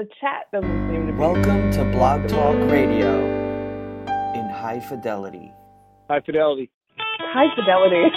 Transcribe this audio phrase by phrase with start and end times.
[0.00, 1.18] the chat doesn't seem to be.
[1.18, 3.22] Welcome to Blog Talk Radio
[4.34, 5.52] in high fidelity.
[6.08, 6.70] High fidelity.
[6.96, 8.08] High fidelity.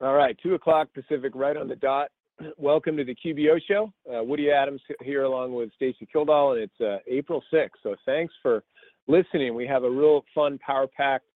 [0.00, 2.10] All right, two o'clock Pacific, right on the dot.
[2.58, 3.92] Welcome to the QBO show.
[4.12, 7.68] Uh, Woody Adams here, along with Stacy Kildal, and it's uh, April 6th.
[7.84, 8.64] So thanks for
[9.06, 9.54] listening.
[9.54, 11.26] We have a real fun, power packed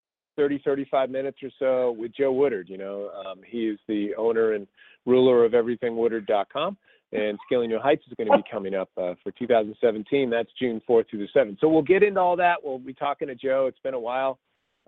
[0.41, 2.71] 30, 35 minutes or so with Joe Woodard.
[2.71, 4.67] You know, um, he is the owner and
[5.05, 6.77] ruler of everythingwoodard.com,
[7.13, 10.31] and Scaling New Heights is going to be coming up uh, for 2017.
[10.31, 11.59] That's June 4th through the 7th.
[11.61, 12.55] So we'll get into all that.
[12.65, 13.67] We'll be talking to Joe.
[13.69, 14.39] It's been a while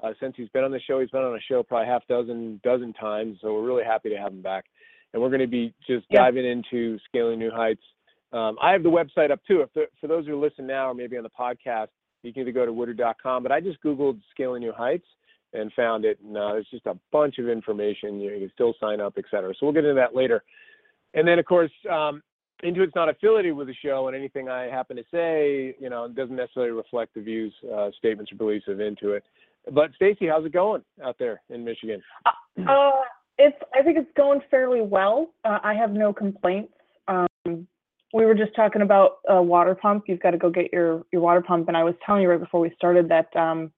[0.02, 1.00] uh, since he's been on the show.
[1.00, 4.16] He's been on a show probably half dozen dozen times, so we're really happy to
[4.16, 4.64] have him back.
[5.12, 6.20] And we're going to be just Yeah.
[6.20, 7.82] diving into scaling new heights.
[8.32, 9.60] Um, I have the website up too.
[9.60, 11.88] If the, for those who listen now or maybe on the podcast,
[12.22, 13.42] you can either go to woodard.com.
[13.42, 15.05] But I just googled scaling new heights
[15.52, 16.19] and found it.
[16.24, 18.20] And uh, there's just a bunch of information.
[18.20, 19.52] You, can still sign up, et cetera.
[19.55, 20.42] So we'll get into that later.
[21.14, 22.22] And then of course, um,
[22.64, 26.36] Intuit's not affiliated with the show, and anything I happen to say, you know, doesn't
[26.36, 29.22] necessarily reflect the views, uh, statements, or beliefs of Intuit.
[29.72, 32.03] But Stacy, how's it going out there in Michigan?
[32.66, 32.91] Uh,
[33.39, 33.56] it's.
[33.75, 35.33] I think it's going fairly well.
[35.44, 36.72] Uh, I have no complaints.
[37.09, 37.66] Um,
[38.12, 40.05] we were just talking about a water pump.
[40.06, 42.41] You've got to go get your your water pump, and I was telling you right
[42.41, 43.72] before we started that um,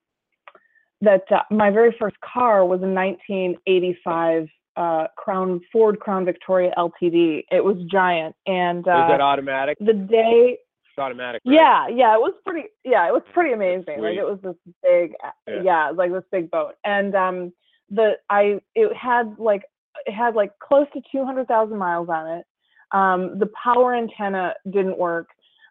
[1.05, 7.45] that uh, my very first car was a 1985 uh, Crown Ford Crown Victoria LTD.
[7.51, 9.79] It was giant, and Is that uh, automatic?
[9.81, 11.43] the day It's automatic.
[11.47, 11.55] right?
[11.55, 12.69] Yeah, yeah, it was pretty.
[12.85, 14.01] Yeah, it was pretty amazing.
[14.03, 15.63] Like it was this big, uh, Yeah.
[15.63, 17.53] yeah, like this big boat, and um,
[17.91, 19.63] the I it had like
[20.07, 22.45] it had like close to two hundred thousand miles on it.
[22.93, 25.29] Um, the power antenna didn't work.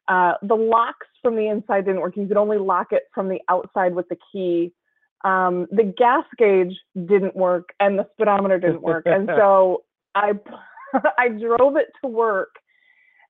[0.08, 2.16] Uh, the locks from the inside didn't work.
[2.18, 4.74] You could only lock it from the outside with the key.
[5.24, 9.06] Um, the gas gauge didn't work, and the speedometer didn't work.
[9.06, 9.84] and so
[10.16, 10.34] I
[11.18, 12.56] I drove it to work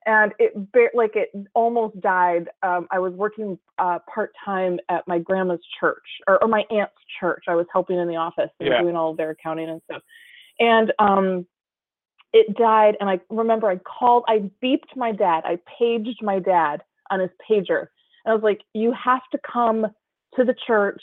[0.06, 0.54] and it
[0.94, 2.50] like it almost died.
[2.62, 6.94] Um, I was working uh, part time at my grandma's church or, or my aunt's
[7.20, 7.46] church.
[7.48, 8.82] I was helping in the office and Yeah.
[8.82, 10.02] doing all of their accounting and stuff.
[10.60, 11.48] And um,
[12.34, 12.98] it died.
[13.00, 17.30] And I remember I called, I beeped my dad, I paged my dad on his
[17.50, 17.88] pager.
[18.26, 19.88] And I was like, "You have to come
[20.36, 21.02] to the church."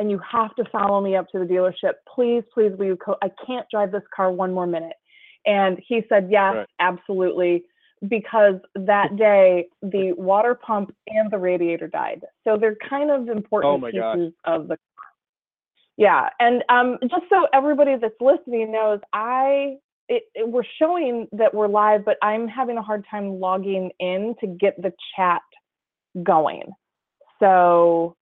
[0.00, 1.92] And you have to follow me up to the dealership.
[2.14, 2.96] Please, please, will you?
[2.96, 4.96] Co- I can't drive this car one more minute.
[5.44, 6.66] And he said, Yes, Right.
[6.80, 7.64] absolutely
[8.08, 12.22] because that day the water pump and the radiator died.
[12.44, 14.16] So they're kind of important Oh my gosh.
[14.16, 15.10] pieces of the car.
[15.98, 16.30] yeah.
[16.40, 19.76] And um, just so everybody that's listening knows, I
[20.08, 24.34] it, it- we're showing that we're live, but I'm having a hard time logging in
[24.40, 25.42] to get the chat
[26.22, 26.72] going.
[27.38, 28.16] So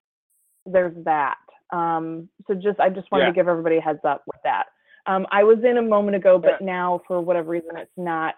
[0.66, 1.38] there's that.
[1.72, 3.30] Um, so just I just wanted Yeah.
[3.30, 4.68] to give everybody a heads up with that.
[5.06, 6.66] Um, I was in a moment ago, but Yeah.
[6.66, 8.36] now for whatever reason it's not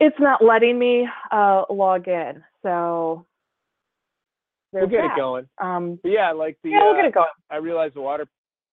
[0.00, 2.44] it's not letting me uh, log in.
[2.62, 3.26] So
[4.72, 5.12] We'll get that.
[5.12, 5.48] it going.
[5.58, 7.26] Um, yeah, like the yeah, we'll uh, get it going.
[7.50, 8.26] I realize the water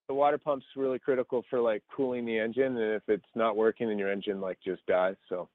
[0.08, 3.88] the water pump's really critical for like cooling the engine, and if it's not working,
[3.88, 5.16] then your engine like just dies.
[5.30, 5.50] So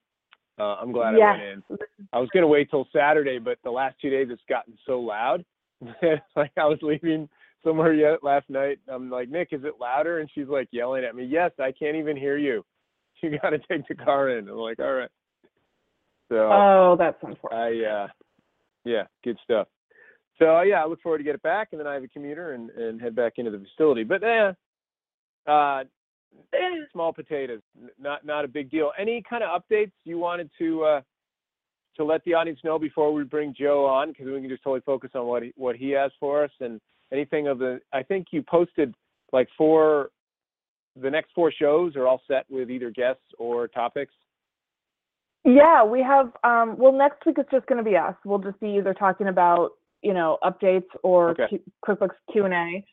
[0.59, 1.63] uh, I'm glad I went in.
[2.11, 5.45] I was gonna wait till Saturday, but the last two days it's gotten so loud.
[6.01, 7.29] that, like I was leaving
[7.63, 8.79] somewhere yet last night.
[8.87, 10.19] I'm like, Nick, is it louder?
[10.19, 11.25] And she's like yelling at me.
[11.25, 12.63] Yes, I can't even hear you.
[13.23, 14.49] You got to take the car in.
[14.49, 15.09] I'm like, all right.
[16.29, 17.85] So Oh, that's unfortunate.
[17.85, 18.07] I uh
[18.83, 19.67] yeah, good stuff.
[20.39, 22.07] So uh, yeah, I look forward to get it back and then I have a
[22.07, 24.03] commuter and, and head back into the facility.
[24.03, 24.53] But eh,
[25.47, 25.83] uh
[26.51, 26.57] eh,
[26.91, 27.61] small potatoes.
[27.99, 28.91] Not not a big deal.
[28.97, 31.01] Any kind of updates you wanted to uh
[31.97, 34.81] to let the audience know before we bring Joe on because we can just totally
[34.83, 38.27] focus on what he, what he has for us and anything of the I think
[38.31, 38.93] you posted
[39.31, 40.09] like four
[41.01, 44.13] the next four shows are all set with either guests or topics.
[45.43, 46.31] Yeah, we have.
[46.43, 48.13] Um, well, next week it's just going to be us.
[48.25, 49.71] We'll just be either talking about
[50.01, 51.47] you know updates or Okay.
[51.49, 52.85] Q- QuickBooks Q and A.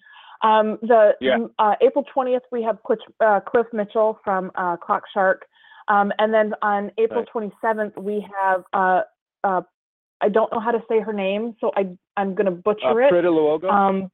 [0.46, 1.38] Um, the Yeah.
[1.58, 5.46] uh, April twentieth we have Cliff, uh, Cliff Mitchell from uh, Clock Shark,
[5.88, 7.28] um, and then on April Right.
[7.28, 8.64] twenty seventh we have.
[10.20, 13.00] I don't know how to say her name, so I I'm going to Uh, butcher
[13.03, 13.12] it.
[13.12, 13.70] Prita Luogo.
[13.70, 14.11] Um,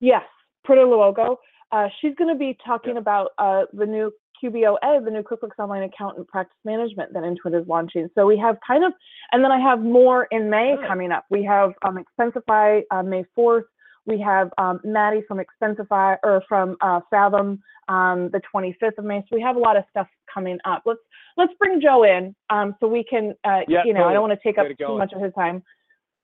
[0.00, 0.22] yes,
[0.66, 1.36] Prita Luogo.
[1.72, 5.84] Uh, she's going to be talking about uh, the new QBOA, the new QuickBooks Online
[5.84, 8.08] Accountant Practice Management that Intuit is launching.
[8.14, 8.92] So we have kind of,
[9.32, 10.86] and then I have more in May Nice.
[10.86, 11.24] coming up.
[11.30, 13.64] We have um, Expensify uh, May 4th.
[14.06, 19.20] We have um, Maddie from Expensify or from uh, Fathom um, the 25th of May.
[19.28, 20.82] So we have a lot of stuff coming up.
[20.86, 21.00] Let's
[21.36, 24.32] let's bring Joe in um, so we can, uh, Yeah, you know, I don't want
[24.40, 25.62] to take Get up too much of his time,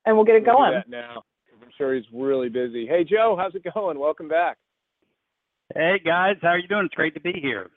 [0.07, 0.73] and we'll get it We'll do going.
[0.75, 1.15] that now.
[1.51, 2.87] 'cause I'm sure he's really busy.
[2.87, 3.99] Hey, Joe, how's it going?
[3.99, 4.59] Welcome back.
[5.75, 6.85] Hey guys, how are you doing?
[6.87, 7.71] It's great to be here.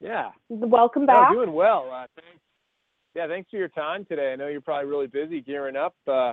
[0.00, 0.30] Yeah.
[0.48, 1.16] Welcome back.
[1.16, 1.32] No, back.
[1.32, 1.90] doing well.
[1.92, 2.40] Uh, thanks.
[3.14, 4.32] Yeah, thanks for your time today.
[4.32, 5.94] I know you're probably really busy gearing up.
[6.06, 6.32] Uh,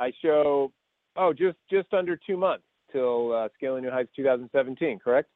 [0.00, 0.72] I show,
[1.18, 5.28] oh, just just under two months till uh, Scaling New Heights 2017, correct?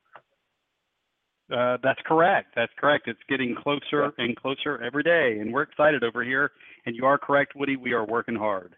[1.52, 2.54] Uh, that's correct.
[2.56, 3.08] That's correct.
[3.08, 6.52] It's getting closer and closer every day, and we're excited over here.
[6.86, 7.76] And you are correct, Woody.
[7.76, 8.74] We are working hard.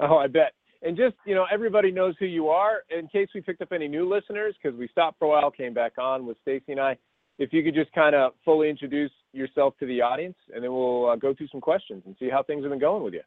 [0.00, 0.52] Oh, I bet.
[0.82, 2.78] And just, you know, everybody knows who you are.
[2.96, 5.74] In case we picked up any new listeners, because we stopped for a while, came
[5.74, 6.96] back on with Stacy and I,
[7.38, 11.10] if you could just kind of fully introduce yourself to the audience, and then we'll
[11.10, 13.22] uh, go through some questions and see how things have been going with you.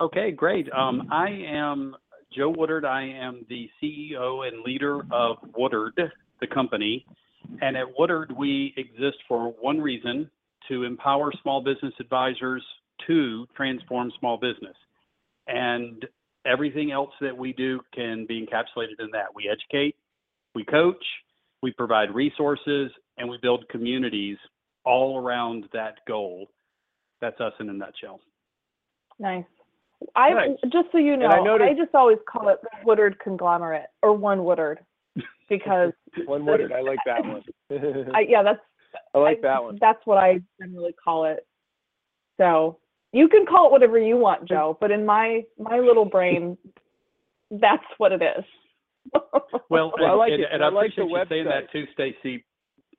[0.00, 0.70] Okay, great.
[0.72, 1.94] Um, I am
[2.34, 2.84] Joe Woodard.
[2.84, 6.00] I am the CEO and leader of Woodard,
[6.40, 7.04] the company.
[7.60, 10.30] And at Woodard, we exist for one reason
[10.68, 12.64] to empower small business advisors
[13.06, 14.76] to transform small business.
[15.46, 16.06] And
[16.46, 19.34] everything else that we do can be encapsulated in that.
[19.34, 19.96] We educate,
[20.54, 21.04] we coach,
[21.62, 24.38] we provide resources, and we build communities
[24.84, 26.48] all around that goal.
[27.20, 28.20] That's us in a nutshell.
[29.18, 29.44] Nice.
[30.16, 30.56] I Nice.
[30.72, 34.12] just so you know, And I I, just always call it the Woodard conglomerate or
[34.14, 34.80] one Woodard
[35.48, 35.92] because
[36.26, 36.72] One word.
[36.72, 37.42] I like that one.
[38.14, 38.60] I yeah that's
[39.14, 39.78] I like I- that one.
[39.80, 41.46] That's what I generally call it.
[42.38, 42.78] So
[43.12, 46.56] you can call it whatever you want, Joe, but in my my little brain,
[47.50, 48.44] that's what it is.
[49.68, 50.48] Well, Well, I like and, it.
[50.52, 52.44] and I I like the appreciate you saying that too, Stacy.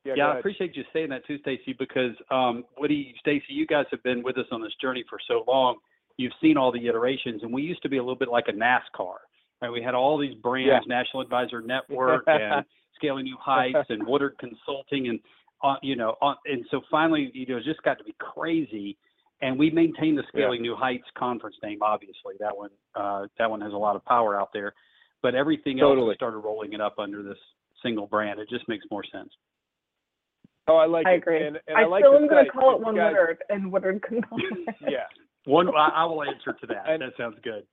[0.05, 3.85] Yeah, Yeah, I appreciate you saying that too, Stacy, because um, Woody, Stacy, you guys
[3.91, 5.77] have been with us on this journey for so long.
[6.17, 8.51] You've seen all the iterations, and we used to be a little bit like a
[8.53, 9.15] NASCAR.
[9.61, 9.69] Right?
[9.71, 10.95] We had all these brands, Yeah.
[10.97, 12.65] National Advisor Network, and
[12.95, 15.19] Scaling New Heights, and Woodard Consulting, and
[15.63, 18.97] uh, you know, uh, and so finally, you know, it just got to be crazy.
[19.41, 21.79] And we maintain the Scaling New Heights conference name.
[21.81, 24.73] Obviously, that one, uh, that one has a lot of power out there.
[25.21, 26.09] But everything else, Totally.
[26.09, 27.37] we started rolling it up under this
[27.81, 28.39] single brand.
[28.39, 29.29] It just makes more sense.
[30.67, 31.17] Oh, I like I it.
[31.17, 31.45] agree.
[31.45, 33.11] And, and I I, like still the am going to call it You one guys-
[33.11, 34.75] Woodard and Woodard conglomerate.
[34.81, 35.07] Yeah.
[35.45, 36.83] One, I, I will answer to that.
[36.87, 37.63] And- that sounds good.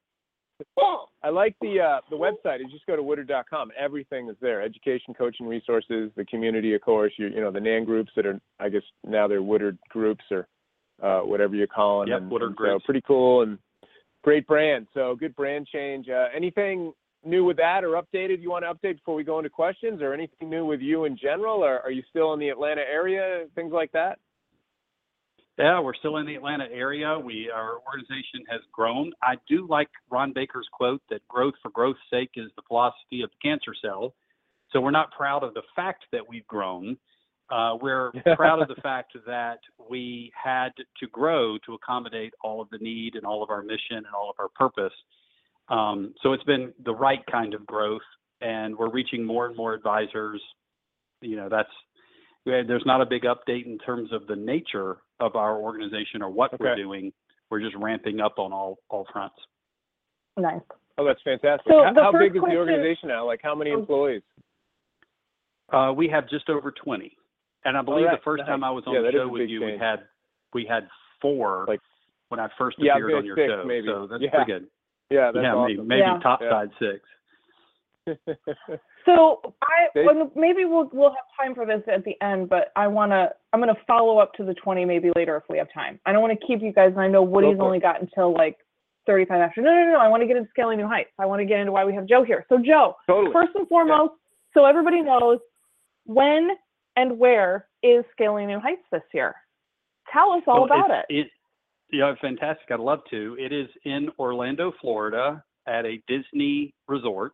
[1.22, 2.60] I like the uh, the website.
[2.60, 3.70] You just go to woodard.com.
[3.78, 7.12] Everything is there: education, coaching, resources, the community, of course.
[7.16, 10.48] You you know the NAN groups that are, I guess now they're Woodard groups or
[11.02, 12.08] uh, whatever you call them.
[12.10, 12.82] Yep, and, Woodard and groups.
[12.82, 13.58] So pretty cool and
[14.22, 14.86] great brand.
[14.94, 16.08] So good brand change.
[16.08, 16.92] Uh, anything
[17.24, 20.14] new with that or updated you want to update before we go into questions, or
[20.14, 21.64] anything new with you in general?
[21.64, 23.46] Or are you still in the Atlanta area?
[23.54, 24.18] Things like that.
[25.58, 27.18] Yeah, we're still in the Atlanta area.
[27.18, 29.12] We our organization has grown.
[29.22, 33.30] I do like Ron Baker's quote that growth for growth's sake is the philosophy of
[33.30, 34.14] the cancer cell.
[34.72, 36.96] So we're not proud of the fact that we've grown.
[37.50, 39.58] Uh, we're proud of the fact that
[39.90, 43.96] we had to grow to accommodate all of the need and all of our mission
[43.96, 44.96] and all of our purpose.
[45.68, 48.00] Um, so it's been the right kind of growth,
[48.40, 50.42] and we're reaching more and more advisors.
[51.20, 51.68] You know, that's
[52.46, 56.58] there's not a big update in terms of the nature of our organization or what
[56.58, 57.12] we're doing.
[57.50, 59.36] We're just ramping up on all all fronts.
[60.36, 60.60] nice.
[60.98, 61.66] Oh, that's fantastic.
[61.72, 63.26] So how how big is question- the organization now?
[63.26, 63.78] Like how many Oh.
[63.80, 64.22] employees?
[65.72, 67.16] Uh, we have just over 20,
[67.64, 68.64] and I believe right, the first time.
[68.64, 70.06] I was on Yeah, the show with big you, we had
[70.52, 70.88] we had
[71.22, 71.80] four Like-
[72.28, 73.64] when I first Yeah, appeared on your six, show.
[73.64, 73.86] maybe.
[73.86, 74.30] So that's Yeah.
[74.30, 74.70] pretty good.
[75.10, 75.88] Yeah, that's yeah, maybe, awesome.
[75.88, 76.18] maybe Yeah.
[76.20, 76.50] top Yeah.
[76.50, 77.08] side six.
[79.16, 82.86] So I well, maybe we'll we'll have time for this at the end, but I
[82.86, 85.68] want to I'm going to follow up to the 20 maybe later if we have
[85.72, 85.98] time.
[86.06, 88.56] I don't want to keep you guys, and I know Woody's only got until like
[89.06, 89.62] 35 after.
[89.62, 89.98] No, no, no, no.
[89.98, 91.10] I want to get into scaling new heights.
[91.18, 92.46] I want to get into why we have Joe here.
[92.48, 93.32] So Joe, totally.
[93.32, 94.14] first and foremost,
[94.54, 95.38] so everybody knows
[96.06, 96.50] when
[96.96, 99.34] and where is scaling new heights this year.
[100.12, 101.06] Tell us all Well, about it.
[101.08, 101.26] It,
[101.92, 102.70] yeah, fantastic.
[102.70, 103.36] I'd love to.
[103.38, 107.32] It is in Orlando, Florida, at a Disney resort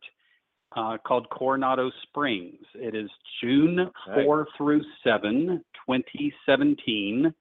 [0.75, 2.59] uh, called Coronado Springs.
[2.75, 3.09] It is
[3.41, 3.89] June
[4.25, 7.33] 4 through 7, 2017.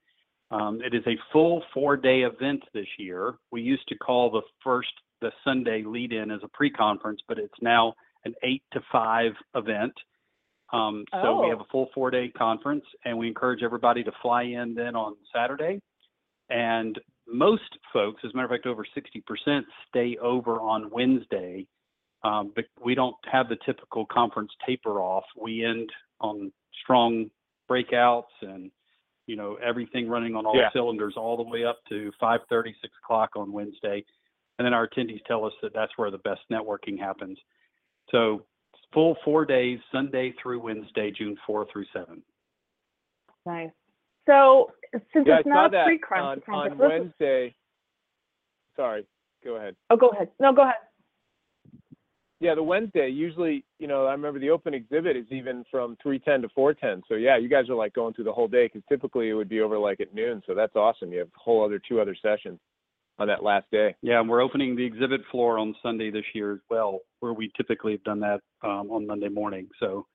[0.51, 3.35] Um, it is a full four-day event this year.
[3.51, 7.95] We used to call the first, the Sunday lead-in as a pre-conference, but it's now
[8.25, 9.93] an eight to five event.
[10.73, 11.51] Um, so we Oh.
[11.51, 15.81] have a full four-day conference, and we encourage everybody to fly in then on Saturday.
[16.49, 21.67] And most folks, as a matter of fact, over 60% stay over on Wednesday.
[22.23, 25.25] Um, but we don't have the typical conference taper off.
[25.41, 27.31] We end on strong
[27.71, 28.71] breakouts and
[29.27, 30.71] you know everything running on all Yeah.
[30.73, 34.05] cylinders all the way up to 5:30, 6 o'clock on Wednesday,
[34.59, 37.39] and then our attendees tell us that that's where the best networking happens.
[38.11, 38.47] So
[38.93, 42.23] full four days, Sunday through Wednesday, June 4 through 7.
[43.45, 43.71] Nice.
[44.27, 44.73] So
[45.13, 47.55] since yeah, it's saw not a pre-conference, on, on Wednesday.
[48.77, 49.07] Sorry,
[49.45, 49.77] go ahead.
[49.91, 50.31] oh, go ahead.
[50.41, 50.75] No, go ahead.
[52.39, 56.43] Yeah, the Wednesday usually, you know, I remember the open exhibit is even from 3:10
[56.43, 57.03] to 4:10.
[57.09, 59.49] So yeah, you guys are like going through the whole day because typically it would
[59.49, 60.43] be over like at noon.
[60.47, 61.13] So that's awesome.
[61.13, 62.61] You have a whole other two other sessions
[63.19, 63.95] on that last day.
[64.03, 67.51] Yeah, and we're opening the exhibit floor on Sunday this year as well, where we
[67.57, 69.69] typically have done that um, on Monday morning.
[69.81, 70.07] So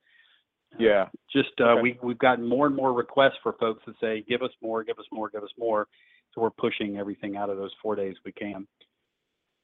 [0.77, 1.09] Yeah.
[1.33, 1.81] just uh, Okay.
[1.81, 4.99] we we've gotten more and more requests for folks to say, give us more, give
[4.99, 5.87] us more, give us more.
[6.33, 8.67] So we're pushing everything out of those four days we can.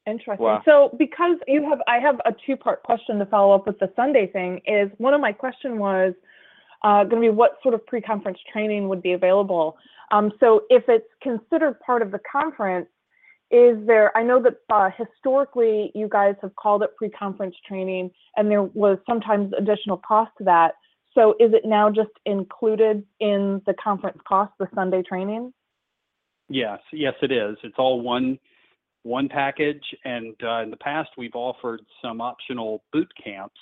[0.08, 0.46] Interesting.
[0.46, 0.62] Wow.
[0.66, 4.28] So because you have, I have a two-part question to follow up with the Sunday
[4.28, 4.62] thing.
[4.66, 6.14] Is one of my question was
[6.84, 9.78] uh, going to be what sort of pre-conference training would be available.
[10.12, 12.88] Um, so if it's considered part of the conference,
[13.52, 14.16] is there?
[14.18, 18.98] I know that uh, historically you guys have called it pre-conference training, and there was
[19.06, 20.76] sometimes additional cost to that.
[21.14, 25.54] So is it now just included in the conference cost, the Sunday training?
[26.50, 27.58] Yes, yes, it is.
[27.64, 28.40] It's all one
[29.08, 33.58] one package, and uh, in the past we've offered some optional boot camps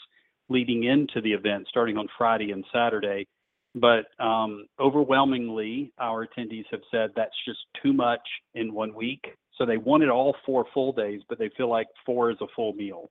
[0.49, 3.27] leading into the event, starting on Friday and Saturday.
[3.75, 8.21] But um, overwhelmingly, our attendees have said that's just too much
[8.53, 9.25] in one week.
[9.57, 12.73] So they wanted all four full days, but they feel like four is a full
[12.73, 13.09] meal.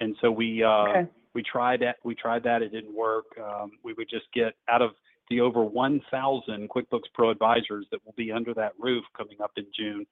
[0.00, 1.06] And so we uh, Okay.
[1.34, 1.96] we tried that.
[2.04, 2.62] We tried that.
[2.62, 3.24] It didn't work.
[3.42, 4.90] Um, we would just get out of
[5.28, 9.66] the over 1,000 QuickBooks Pro advisors that will be under that roof coming up in
[9.76, 10.06] June.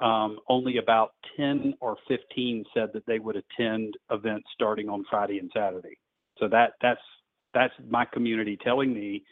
[0.00, 5.38] Um, only about 10 or 15 said that they would attend events starting on Friday
[5.38, 5.96] and Saturday.
[6.38, 7.00] So that that's
[7.54, 9.22] that's my community telling me,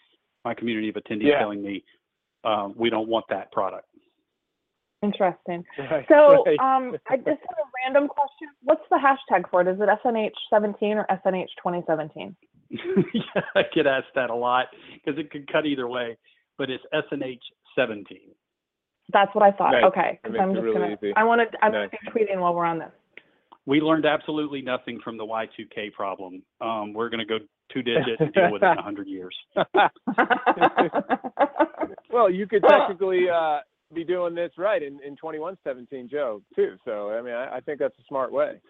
[0.44, 1.40] my community of attendees Yeah.
[1.40, 1.84] telling me,
[2.44, 3.86] um, we don't want that product.
[5.02, 5.64] Interesting.
[5.78, 6.06] Right.
[6.08, 6.58] So, right.
[6.60, 8.48] um, I just have a random question.
[8.62, 9.68] What's the hashtag for it?
[9.68, 12.34] Is it SNH17 or SNH2017?
[12.70, 16.16] yeah, I get asked that a lot because it could cut either way,
[16.56, 17.40] but it's SNH
[17.76, 18.18] 17.
[19.12, 19.72] That's what I thought.
[19.72, 19.84] Nice.
[19.84, 20.96] Okay, That because makes I'm it just really gonna.
[21.02, 21.12] easy.
[21.16, 21.48] I wanted.
[21.62, 21.90] I'm Nice.
[21.90, 22.90] gonna be tweeting while we're on this.
[23.66, 26.42] We learned absolutely nothing from the Y2K problem.
[26.60, 27.38] Um, we're going to go
[27.72, 29.36] two digit and deal with it in 100 years.
[32.10, 33.58] well, you could technically uh,
[33.94, 36.74] be doing this right in, in 2117, Joe, too.
[36.84, 38.60] So, I mean, I, I think that's a smart way.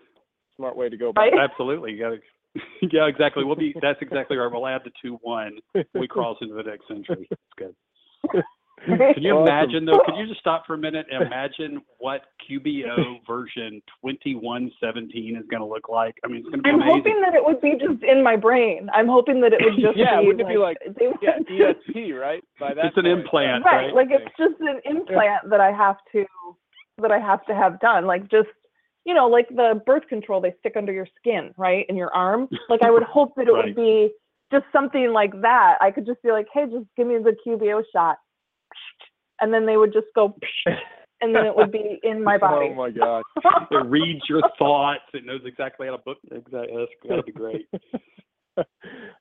[0.57, 1.33] Smart way to go about Right?
[1.51, 1.93] Absolutely.
[1.93, 2.19] You got to.
[2.93, 3.45] Yeah, exactly.
[3.45, 3.75] We'll be.
[3.81, 4.53] That's exactly right.
[4.53, 5.57] We'll add the two one.
[5.95, 7.27] We cross into the next century.
[7.31, 7.75] It's good.
[8.87, 9.43] Can you Awesome.
[9.47, 10.01] imagine though?
[10.05, 15.61] Could you just stop for a minute and imagine what QBO version 2117 is going
[15.61, 16.15] to look like?
[16.25, 16.97] I mean, it's going to be I'm amazing.
[16.99, 18.89] hoping that it would be just in my brain.
[18.93, 21.47] I'm hoping that it would just Yeah, be wouldn't it be like- they Yeah, would-
[21.49, 22.43] ESP, right?
[22.59, 23.95] By that It's an implant, right, right?
[23.95, 26.25] like it's just an implant that I have to
[26.99, 28.07] that I have to have done.
[28.07, 28.49] Like just
[29.05, 32.49] you know, like the birth control they stick under your skin, right, in your arm.
[32.69, 33.67] Like I would hope that it Right.
[33.67, 34.11] would be
[34.53, 35.79] just something like that.
[35.81, 38.19] I could just be like, hey, just give me the QBO shot,
[39.41, 40.35] and then they would just go,
[41.21, 42.69] and then it would be in my body.
[42.71, 43.23] Oh my gosh.
[43.71, 45.01] It reads your thoughts.
[45.15, 46.19] It knows exactly how to book.
[46.31, 46.77] Exactly.
[46.77, 47.69] That's got to be great.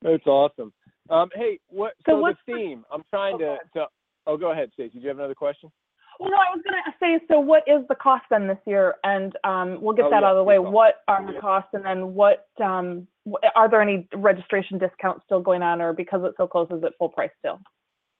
[0.02, 0.74] That's awesome.
[1.10, 1.94] Um, hey, what?
[2.06, 2.86] So So, what's the the- theme?
[2.92, 3.86] I'm trying Oh, to, to.
[4.28, 4.94] Oh, go ahead, Stacy.
[4.96, 5.72] Do you have another question?
[6.20, 8.96] Well, no, I was going to say, so what is the cost then this year?
[9.04, 10.58] And um, we'll get Oh, that yeah, out of the way.
[10.58, 10.70] good.
[10.70, 11.70] What are the costs?
[11.74, 16.22] And then what, um, wh- are there any registration discounts still going on or because
[16.24, 17.60] it's so close, is it full price still?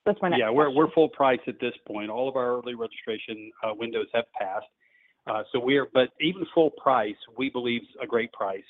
[0.06, 2.10] That's my next Yeah, we're we're full price at this point.
[2.10, 4.66] All of our early registration uh, windows have passed.
[5.28, 8.64] Uh, so we're, but even full price, we believe is a great price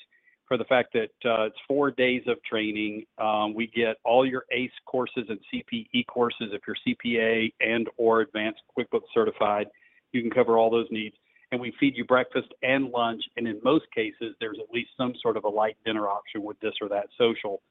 [0.46, 3.04] for the fact that uh, it's four days of training.
[3.16, 8.20] Um, we get all your ACE courses and CPE courses if you're CPA and or
[8.20, 9.68] advanced QuickBooks certified.
[10.12, 11.14] You can cover all those needs.
[11.52, 13.22] And we feed you breakfast and lunch.
[13.38, 16.60] And in most cases, there's at least some sort of a light dinner option with
[16.60, 17.62] this or that social.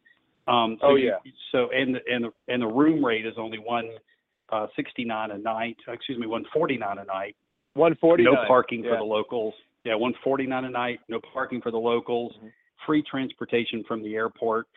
[0.48, 1.32] Um, so Oh, you- yeah.
[1.52, 3.90] So and the, and the, and the room rate is only one
[4.50, 5.78] uh, 69 a night.
[5.88, 7.36] Excuse me, 149 a night.
[7.74, 8.34] 149.
[8.34, 9.54] No parking for the locals.
[9.86, 11.00] Yeah, 149 a night.
[11.08, 12.34] No parking for the locals.
[12.44, 12.52] Mhm.
[12.86, 14.68] Free transportation from the airport.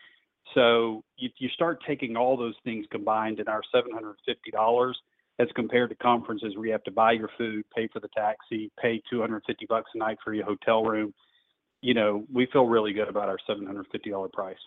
[0.53, 4.93] So you, you start taking all those things combined in our $750
[5.39, 8.71] as compared to conferences where you have to buy your food, pay for the taxi,
[8.81, 11.13] pay 250 bucks a night for your hotel room.
[11.81, 14.57] You know, we feel really good about our $750 price.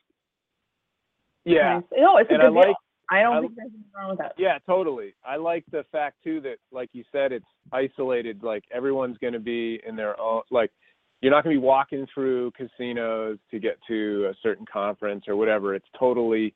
[1.49, 1.75] Yeah.
[1.75, 1.85] Nice.
[1.97, 2.75] No, it's a And good I like- deal.
[3.11, 4.33] I don't I- think there's anything wrong with that.
[4.37, 5.14] Yeah, totally.
[5.25, 8.43] I like the fact too that, like you said, it's isolated.
[8.43, 10.43] Like everyone's going to be in their own.
[10.50, 10.71] Like
[11.23, 15.37] you're not going to be walking through casinos to get to a certain conference or
[15.37, 15.75] whatever.
[15.75, 16.55] It's totally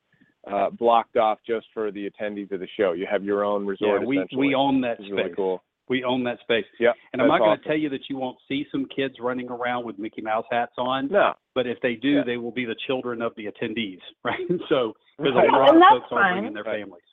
[0.49, 2.91] uh, blocked off just for the attendees of the show.
[2.93, 4.01] You have your own resort.
[4.01, 5.09] yeah, we, we own that space.
[5.11, 5.63] really cool.
[5.93, 6.65] We own that space.
[6.79, 9.13] Yeah, And I'm that's not going to tell you that you won't see some kids
[9.19, 12.23] running around with Mickey Mouse hats on, No, but if they do, Yeah.
[12.25, 14.39] they will be the children of the attendees, right?
[14.69, 15.49] So because Right.
[15.49, 16.33] a lot And of that's folks are fine.
[16.33, 17.03] bringing their families.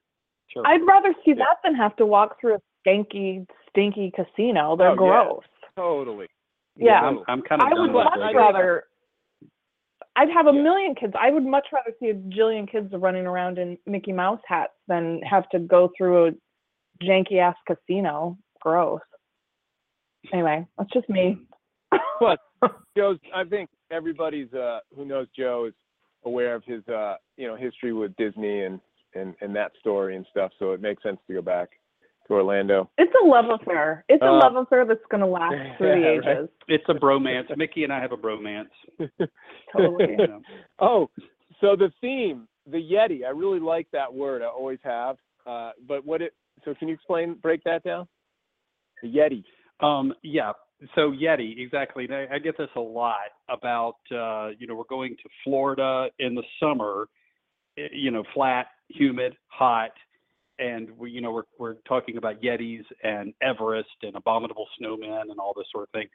[0.49, 0.63] Sure.
[0.67, 1.45] I'd rather see Yeah.
[1.45, 4.77] that than have to walk through a stinky, stinky casino.
[4.77, 4.97] They're Oh, yeah.
[5.25, 5.45] gross.
[5.77, 6.29] totally.
[6.77, 7.03] Yeah.
[7.03, 8.23] I'm, I'm kind of I would much those.
[8.23, 8.85] I- rather.
[10.17, 10.63] I'd have a Yeah.
[10.63, 11.13] million kids.
[11.21, 15.21] I would much rather see a jillion kids running around in Mickey Mouse hats than
[15.23, 16.33] have to go through a
[17.05, 18.37] janky ass casino.
[18.61, 19.01] Gross.
[20.33, 21.39] Anyway, that's just me.
[22.19, 22.39] Plus,
[22.97, 23.19] Joe's.
[23.35, 25.75] I think everybody's uh, who knows Joe is
[26.25, 28.81] aware of his uh, you know history with Disney and
[29.15, 30.53] and and that story and stuff.
[30.59, 31.71] So it makes sense to go back
[32.29, 32.91] to Orlando.
[32.99, 34.05] It's a love affair.
[34.09, 36.39] It's a Uh, love affair that's going to last through the yeah, right.
[36.39, 36.49] ages.
[36.69, 37.57] It's a bromance.
[37.57, 38.69] Mickey and I have a bromance.
[39.73, 40.05] Totally.
[40.19, 40.41] You know.
[40.79, 41.09] Oh,
[41.61, 43.25] so the theme, the Yeti.
[43.25, 44.43] I really like that word.
[44.43, 45.17] I always have.
[45.47, 46.35] Uh, but what it?
[46.65, 47.35] So can you explain?
[47.43, 48.07] Break that down.
[49.05, 49.45] Yeti.
[49.81, 50.53] Um, yeah.
[50.95, 52.09] So Yeti, exactly.
[52.11, 56.35] I, I get this a lot about, uh, you know, we're going to Florida in
[56.35, 57.09] the summer,
[57.79, 59.91] eh, you know, flat, humid, hot,
[60.59, 65.39] and we, you know, we're we're talking about Yetis and Everest and abominable snowmen and
[65.39, 66.09] all this sort of thing.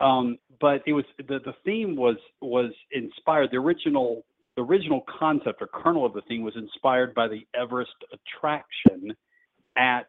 [0.00, 3.50] Um, but it was the the theme was was inspired.
[3.52, 4.24] The original
[4.56, 9.12] the original concept or kernel of the theme was inspired by the Everest attraction
[9.76, 10.06] at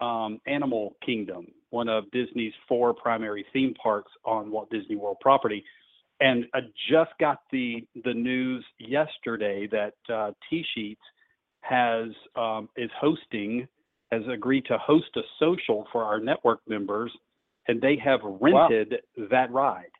[0.00, 5.64] um, Animal Kingdom, one of Disney's four primary theme parks on Walt Disney World property.
[6.20, 6.60] And I
[6.90, 11.00] just got the the news yesterday that uh, T Sheets
[11.60, 13.68] has um, is hosting
[14.12, 17.12] has agreed to host a social for our network members,
[17.68, 18.94] and they have rented
[19.30, 19.90] that ride.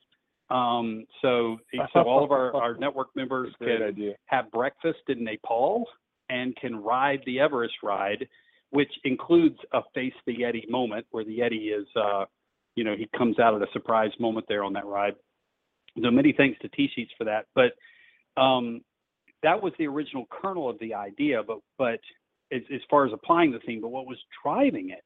[0.48, 1.58] Um, so
[1.92, 4.14] so all of our, our network members Great can idea.
[4.26, 5.84] have breakfast in Nepal
[6.28, 8.28] and can ride the Everest ride,
[8.70, 12.24] which includes a face the Yeti moment where the Yeti is, uh,
[12.74, 15.14] you know, he comes out at a surprise moment there on that ride.
[16.02, 17.46] So many thanks to TSheets for that.
[17.54, 18.82] But um,
[19.42, 21.42] that was the original kernel of the idea.
[21.46, 22.00] But but
[22.52, 25.04] as, as far as applying the theme, but what was driving it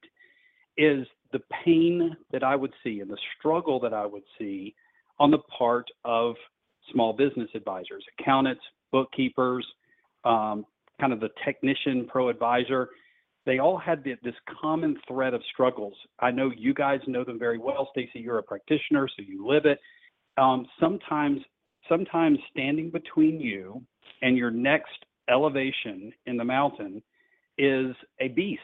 [0.80, 4.74] is the pain that I would see and the struggle that I would see
[5.18, 6.34] on the part of
[6.92, 9.66] small business advisors, accountants, bookkeepers,
[10.24, 10.64] um,
[11.00, 12.88] kind of the technician, pro advisor.
[13.50, 15.95] They all had the, this common thread of struggles.
[16.21, 17.89] I know you guys know them very well.
[17.91, 19.80] Stacy, you're a practitioner, so you live it.
[20.39, 21.41] Um, sometimes,
[21.89, 23.82] sometimes standing between you
[24.23, 27.02] and your next elevation in the mountain
[27.58, 28.63] is a beast,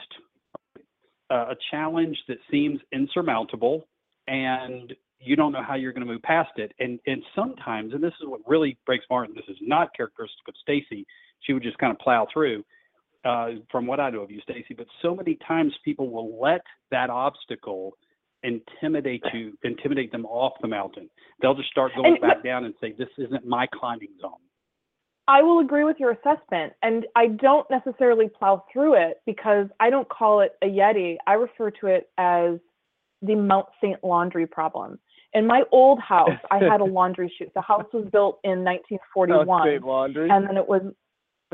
[1.32, 3.88] uh, a challenge that seems insurmountable,
[4.28, 6.70] and you don't know how you're going to move past it.
[6.78, 9.30] And and sometimes, and this is what really breaks heart.
[9.34, 11.04] This is not characteristic of Stacy.
[11.40, 12.62] She would just kind of plow through.
[13.26, 16.60] Uh, from what I know of you, Stacy, but so many times people will let
[16.92, 17.96] that obstacle
[18.44, 21.10] intimidate you, intimidate them off the mountain.
[21.40, 24.38] They'll just start going And- back down and say, "This isn't my climbing zone."
[25.26, 29.90] I will agree with your assessment, and I don't necessarily plow through it because I
[29.90, 31.16] don't call it a Yeti.
[31.26, 32.60] I refer to it as
[33.22, 34.02] the Mount St.
[34.04, 35.00] Laundry problem.
[35.32, 37.52] In my old house, I had a laundry chute.
[37.54, 40.30] The house was built in Mount 1941, State Laundry.
[40.30, 40.82] and then it was,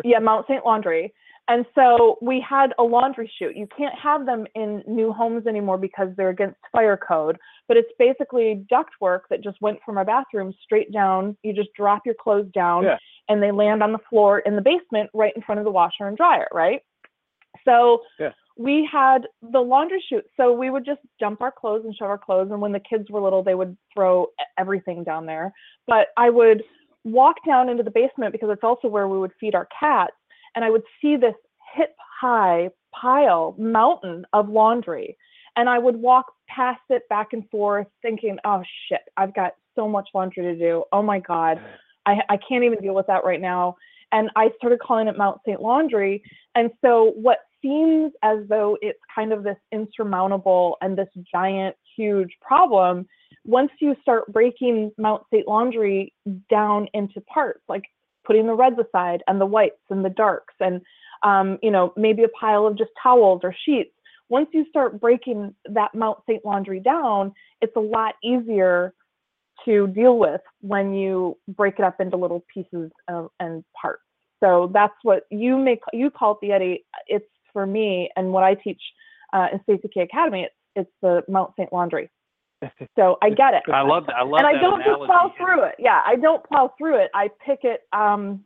[0.04, 0.62] yeah, Mount St.
[0.66, 1.14] Laundry.
[1.48, 3.56] And so we had a laundry chute.
[3.56, 7.90] You can't have them in new homes anymore because they're against fire code, but it's
[7.98, 11.36] basically ductwork that just went from our bathroom straight down.
[11.42, 12.98] You just drop your clothes down Yeah.
[13.28, 16.06] and they land on the floor in the basement right in front of the washer
[16.06, 16.82] and dryer, right?
[17.64, 18.32] So Yeah.
[18.56, 20.26] we had the laundry chute.
[20.36, 22.52] So we would just dump our clothes and shove our clothes.
[22.52, 24.28] And when the kids were little, they would throw
[24.58, 25.52] everything down there.
[25.86, 26.62] But I would
[27.04, 30.14] walk down into the basement because it's also where we would feed our cats.
[30.54, 31.34] And I would see this
[31.74, 35.16] hip high pile, mountain of laundry.
[35.56, 39.88] And I would walk past it back and forth thinking, oh shit, I've got so
[39.88, 40.84] much laundry to do.
[40.92, 41.60] Oh my God.
[42.06, 43.76] I, I can't even deal with that right now.
[44.12, 45.60] And I started calling it Mount St.
[45.60, 46.22] Laundry.
[46.54, 52.30] And so, what seems as though it's kind of this insurmountable and this giant, huge
[52.40, 53.06] problem,
[53.44, 55.46] once you start breaking Mount St.
[55.48, 56.12] Laundry
[56.50, 57.84] down into parts, like
[58.24, 60.80] putting the reds aside and the whites and the darks, and
[61.22, 63.90] um, you know maybe a pile of just towels or sheets.
[64.28, 66.44] Once you start breaking that Mount St.
[66.44, 68.94] Laundry down, it's a lot easier
[69.64, 74.02] to deal with when you break it up into little pieces of, and parts.
[74.42, 76.78] So that's what you make you call it the Yeti.
[77.06, 78.80] It's for me and what I teach
[79.32, 80.42] uh, in Stacy K Academy.
[80.44, 81.72] It's it's the Mount St.
[81.72, 82.10] Laundry.
[82.96, 83.62] So I get it.
[83.72, 84.16] I love that.
[84.16, 84.46] I love that.
[84.46, 85.74] and I don't just plow through it.
[85.78, 87.10] Yeah, I don't plow through it.
[87.14, 87.82] I pick it.
[87.92, 88.44] Um,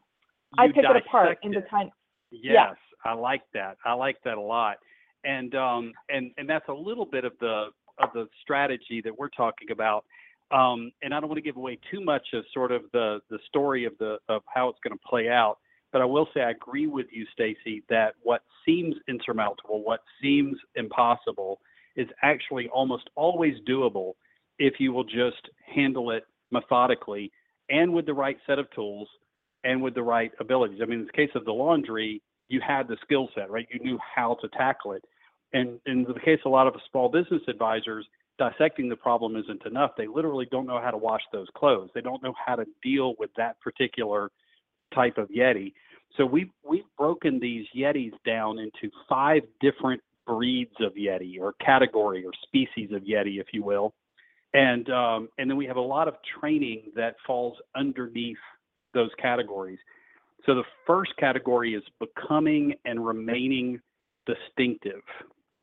[0.59, 1.93] I pick it apart into tiny.
[2.31, 2.73] Yes, Yeah.
[3.05, 3.77] I like that.
[3.85, 4.79] I like that a lot.
[5.25, 7.67] And um and and that's a little bit of the
[7.99, 10.05] of the strategy that we're talking about.
[10.51, 13.39] Um and I don't want to give away too much of sort of the the
[13.49, 15.59] story of the of how it's going to play out,
[15.93, 20.57] but I will say I agree with you Stacy that what seems insurmountable, what seems
[20.77, 21.61] impossible
[21.97, 24.13] is actually almost always doable
[24.59, 27.31] if you will just handle it methodically
[27.69, 29.09] and with the right set of tools
[29.65, 30.79] and with the right abilities.
[30.83, 33.67] I mean, in the case of the laundry, you had the skill set, right?
[33.73, 35.05] You knew how to tackle it.
[35.53, 38.07] And in the case of a lot of small business advisors,
[38.39, 39.93] dissecting the problem isn't enough.
[39.97, 41.91] They literally don't know how to wash those clothes.
[41.95, 44.31] They don't know how to deal with that particular
[44.95, 45.73] type of Yeti.
[46.17, 52.25] So we've we've broken these Yetis down into five different breeds of Yeti or category
[52.25, 53.95] or species of Yeti, if you will.
[54.55, 58.39] And um, and then we have a lot of training that falls underneath
[58.95, 59.79] those categories.
[60.45, 63.81] So the first category is becoming and remaining
[64.27, 65.03] distinctive.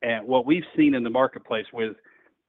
[0.02, 1.96] And what we've seen in the marketplace with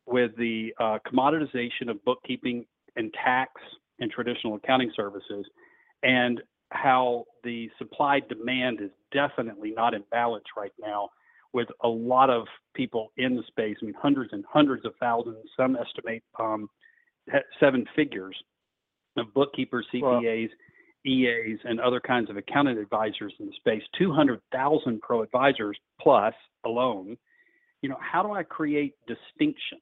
[0.07, 3.53] with the uh, commoditization of bookkeeping and tax
[4.00, 5.46] and traditional accounting services,
[6.03, 11.09] and how the supply demand is definitely not in balance right now
[11.55, 13.77] with a lot of people in the space.
[13.81, 15.38] I mean, hundreds and hundreds of thousands.
[15.57, 16.69] Some estimate um,
[17.61, 18.37] seven figures
[19.17, 20.49] of bookkeepers, CPAs,
[21.07, 23.83] EAs, and other kinds of accounting advisors in the space.
[23.99, 26.35] 200,000 pro advisors plus
[26.67, 27.17] alone.
[27.81, 29.79] You know, how do I create distinction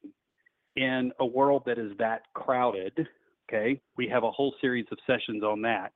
[0.76, 3.08] in a world that is that crowded?
[3.48, 5.92] Okay, we have a whole series of sessions on that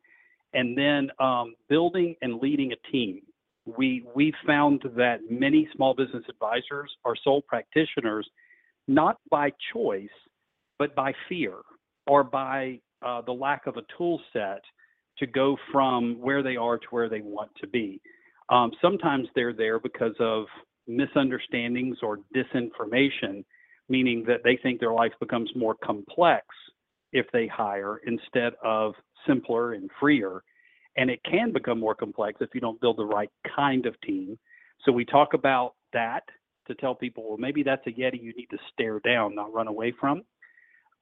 [0.56, 3.20] and then um, building and leading a team.
[3.66, 8.28] We we found that many small business advisors are sole practitioners,
[8.86, 10.08] not by choice,
[10.78, 11.54] but by fear
[12.06, 14.62] or by uh, the lack of a tool set
[15.18, 18.00] to go from where they are to where they want to be.
[18.48, 20.44] Um, sometimes they're there because of
[20.86, 23.44] misunderstandings or disinformation,
[23.88, 26.46] meaning that they think their life becomes more complex
[27.12, 28.94] if they hire instead of
[29.26, 30.42] simpler and freer.
[30.96, 34.38] And it can become more complex if you don't build the right kind of team.
[34.84, 36.22] So we talk about that
[36.68, 39.68] to tell people, well, maybe that's a Yeti you need to stare down, not run
[39.68, 40.22] away from.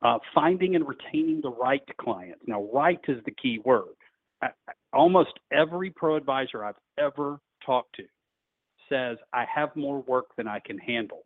[0.02, 2.42] Uh, finding and retaining the right clients.
[2.46, 3.94] Now, right is the key word.
[4.42, 4.48] I,
[4.92, 8.04] almost every pro advisor I've ever talked to
[8.88, 11.22] says, I have more work than I can handle.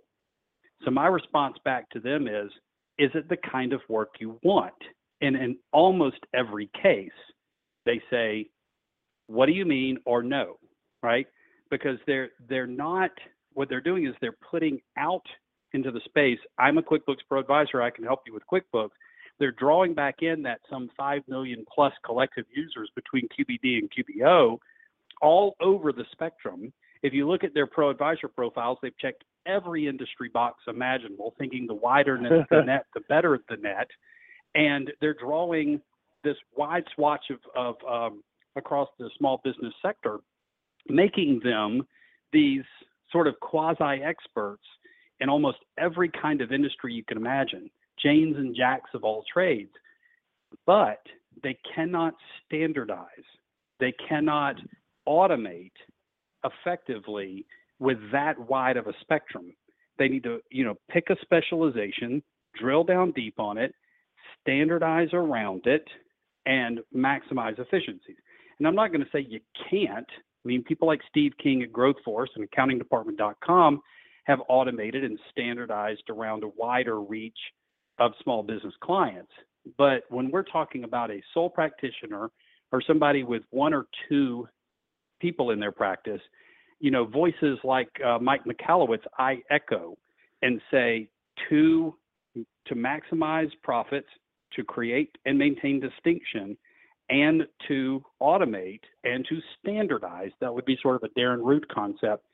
[0.85, 2.51] So my response back to them is,
[2.99, 4.75] is it the kind of work you want?
[5.21, 7.11] And in almost every case,
[7.85, 8.47] they say,
[9.29, 10.59] what do you mean or no,
[11.03, 11.27] right?
[11.71, 13.11] Because they're they're not
[13.55, 15.25] what they're doing is they're putting out
[15.73, 18.91] into the space, I'm a QuickBooks Pro advisor, I can help you with QuickBooks.
[19.39, 24.59] They're drawing back in that some 5 million plus collective users between QBD and QBO
[25.21, 26.73] all over the spectrum.
[27.03, 31.67] If you look at their pro advisor profiles, they've checked every industry box imaginable, thinking
[31.67, 32.19] the wider
[32.51, 33.89] the net, the better the net
[34.55, 35.81] and they're drawing
[36.25, 38.23] this wide swatch of, of um,
[38.59, 40.19] across the small business sector,
[40.89, 41.83] making them
[42.33, 42.65] these
[43.11, 44.65] sort of quasi experts
[45.21, 47.71] in almost every kind of industry you can imagine,
[48.03, 49.73] Janes and Jacks of all trades.
[50.67, 51.01] But
[51.43, 52.15] they cannot
[52.47, 53.07] standardize,
[53.81, 54.57] they cannot
[55.07, 55.73] automate
[56.45, 57.47] effectively
[57.79, 59.55] with that wide of a spectrum.
[59.99, 62.23] They need to, you know, pick a specialization,
[62.61, 63.75] drill down deep on it,
[64.41, 65.85] standardize around it,
[66.47, 68.17] and maximize efficiencies.
[68.59, 69.41] And I'm not going to say you
[69.71, 70.07] can't.
[70.09, 73.81] I mean, people like Steve King at GrowthForce and accountingdepartment.com
[74.25, 77.39] have automated and standardized around a wider reach
[77.99, 79.33] of small business clients.
[79.77, 82.31] But when we're talking about a sole practitioner
[82.73, 84.49] or somebody with one or two
[85.21, 86.21] people in their practice,
[86.81, 89.97] you know, voices like uh, Mike Michalowicz, I echo
[90.43, 91.09] and say
[91.49, 91.95] to
[92.67, 94.07] to maximize profits
[94.55, 96.57] to create and maintain distinction
[97.11, 100.31] and to automate and to standardize.
[100.41, 102.25] That would be sort of a Darren Root concept.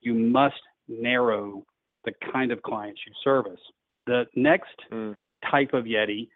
[0.00, 1.64] You must narrow
[2.04, 3.60] the kind of clients you service.
[4.06, 5.14] The next mm.
[5.50, 6.28] type of Yeti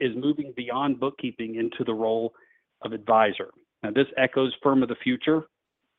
[0.00, 2.34] is moving beyond bookkeeping into the role
[2.82, 3.50] of advisor.
[3.82, 5.44] Now, this echoes firm of the future,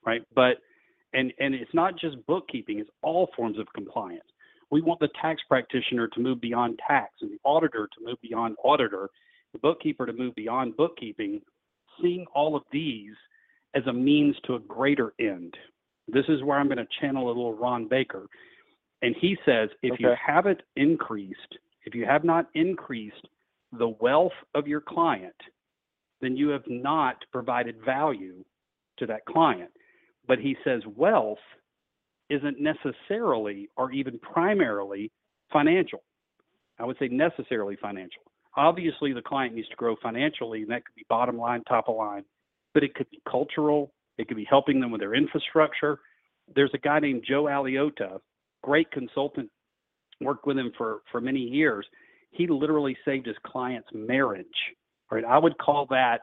[0.05, 0.23] right?
[0.33, 0.57] But
[1.13, 4.25] and and it's not just bookkeeping; it's all forms of compliance.
[4.71, 8.55] We want the tax practitioner to move beyond tax and the auditor to move beyond
[8.63, 9.09] auditor,
[9.55, 11.41] the bookkeeper to move beyond bookkeeping,
[12.01, 13.13] seeing all of these
[13.73, 15.53] as a means to a greater end.
[16.07, 18.27] This is where I'm going to channel a little Ron Baker.
[19.01, 20.03] And he says if okay.
[20.03, 23.27] you haven't increased, if you have not increased
[23.77, 25.35] the wealth of your client,
[26.21, 28.43] then you have not provided value
[28.97, 29.71] to that client.
[30.27, 31.37] But he says wealth
[32.29, 35.11] isn't necessarily or even primarily
[35.51, 36.03] financial.
[36.79, 38.23] I would say necessarily financial.
[38.57, 41.95] Obviously, the client needs to grow financially, and that could be bottom line, top of
[41.95, 42.23] line,
[42.73, 43.93] but it could be cultural.
[44.17, 45.99] It could be helping them with their infrastructure.
[46.55, 48.19] There's a guy named Joe Aliota,
[48.63, 49.49] great consultant,
[50.21, 51.85] worked with him for, for many years.
[52.31, 54.45] He literally saved his client's marriage
[55.11, 55.23] right?
[55.25, 56.21] I would call that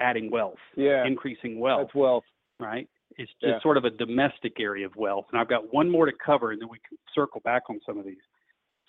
[0.00, 2.24] adding wealth, Yeah, increasing wealth, that's wealth.
[2.58, 2.88] right?
[3.18, 3.60] It's just Yeah.
[3.60, 5.26] sort of a domestic area of wealth.
[5.30, 7.98] And I've got one more to cover, and then we can circle back on some
[7.98, 8.22] of these.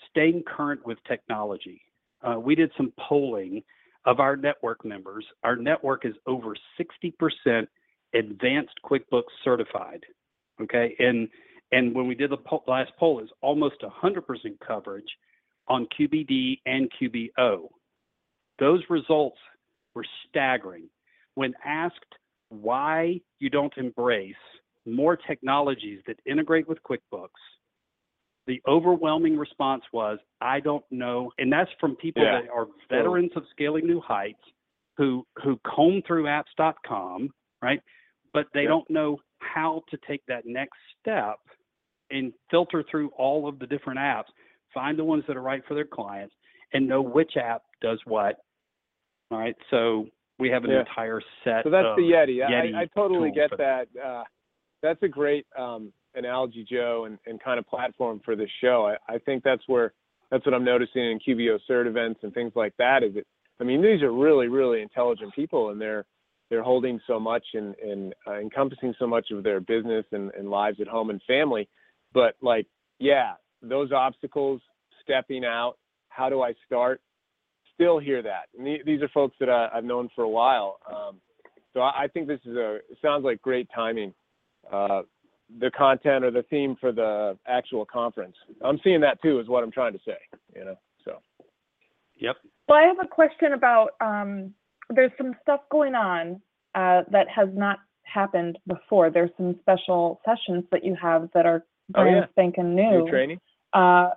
[0.09, 1.81] Staying current with technology.
[2.23, 3.61] Uh, we did some polling
[4.05, 5.25] of our network members.
[5.43, 7.67] Our network is over 60%
[8.13, 10.03] advanced QuickBooks certified.
[10.61, 11.27] Okay, and
[11.71, 14.21] and when we did the poll, last poll, is almost 100%
[14.65, 15.07] coverage
[15.67, 17.69] on QBD and QBO.
[18.59, 19.39] Those results
[19.95, 20.87] were staggering.
[21.33, 21.95] When asked
[22.49, 24.35] why you don't embrace
[24.85, 27.29] more technologies that integrate with QuickBooks,
[28.47, 31.31] the overwhelming response was, I don't know.
[31.37, 32.41] And that's from people Yeah.
[32.41, 34.43] that are veterans of scaling new heights
[34.97, 37.81] who who comb through apps.com, right?
[38.33, 38.69] But they Yeah.
[38.69, 41.39] don't know how to take that next step
[42.11, 44.31] and filter through all of the different apps,
[44.73, 46.35] find the ones that are right for their clients,
[46.73, 48.43] and know which app does what.
[49.31, 49.55] All right.
[49.69, 50.79] So we have an Yeah.
[50.79, 52.37] entire set So that's the Yeti.
[52.37, 53.87] Yeti I, I totally get that.
[53.95, 54.23] Uh,
[54.81, 58.87] that's a great um, analogy, Joe, and, and kind of platform for this show.
[59.09, 59.93] I, I think that's where
[60.31, 63.03] that's what I'm noticing in QBO cert events and things like that.
[63.03, 63.27] Is it?
[63.59, 66.05] I mean, these are really, really intelligent people, and they're
[66.49, 70.49] they're holding so much and, and uh, encompassing so much of their business and, and
[70.49, 71.67] lives at home and family.
[72.13, 72.67] But like,
[72.99, 74.61] yeah, those obstacles,
[75.03, 75.75] stepping out.
[76.09, 77.01] How do I start?
[77.73, 78.49] Still hear that.
[78.57, 80.77] And the- these are folks that I, I've known for a while.
[80.87, 81.19] Um,
[81.73, 84.13] so I, I think this is a sounds like great timing.
[84.71, 85.01] Uh,
[85.59, 88.35] the content or the theme for the actual conference.
[88.63, 90.17] I'm seeing that too, is what I'm trying to say.
[90.55, 91.19] You know, so
[92.17, 92.37] Yep.
[92.67, 94.53] Well, I have a question about, um,
[94.89, 96.41] there's some stuff going on,
[96.75, 99.09] uh, that has not happened before.
[99.09, 102.25] There's some special sessions that you have that are Oh, brand yeah.
[102.29, 103.09] spanking new new.
[103.09, 103.41] training.
[103.73, 104.11] Uh,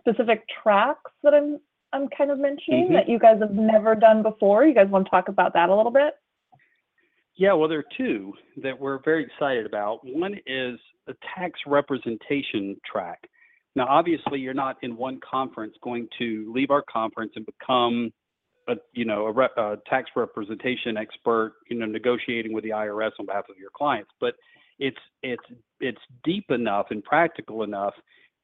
[0.00, 1.58] specific tracks that I'm,
[1.92, 2.92] I'm kind of mentioning Mhm.
[2.92, 4.66] that you guys have never done before.
[4.66, 6.18] You guys want to talk about that a little bit?
[7.36, 10.00] Yeah, well, there are two that we're very excited about.
[10.04, 13.28] One is a tax representation track.
[13.74, 18.10] Now, obviously, you're not in one conference going to leave our conference and become
[18.68, 23.10] a, you know, a, rep, a tax representation expert, you know, negotiating with the IRS
[23.20, 24.10] on behalf of your clients.
[24.18, 24.34] But
[24.78, 25.42] it's it's
[25.80, 27.94] it's deep enough and practical enough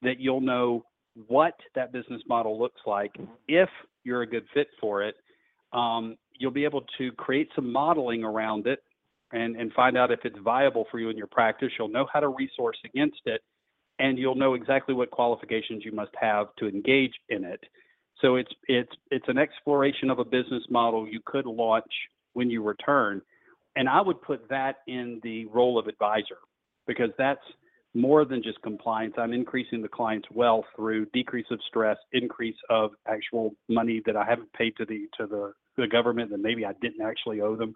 [0.02, 0.84] that you'll know
[1.28, 3.14] what that business model looks like
[3.48, 3.68] if
[4.04, 5.14] you're a good fit for it.
[5.72, 8.82] Um, you'll be able to create some modeling around it
[9.32, 11.70] and, and find out if it's viable for you in your practice.
[11.78, 13.40] You'll know how to resource against it,
[13.98, 17.60] and you'll know exactly what qualifications you must have to engage in it.
[18.20, 21.92] So it's it's it's an exploration of a business model you could launch
[22.34, 23.22] when you return,
[23.76, 26.38] and I would put that in the role of advisor
[26.86, 27.40] because that's
[27.94, 29.14] more than just compliance.
[29.18, 34.24] I'm increasing the client's wealth through decrease of stress, increase of actual money that I
[34.24, 37.74] haven't paid to the to the, the government that maybe I didn't actually owe them.